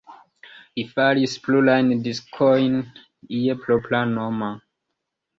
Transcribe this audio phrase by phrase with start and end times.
[0.77, 2.79] Li faris plurajn diskojn
[3.41, 4.49] je propra nomo.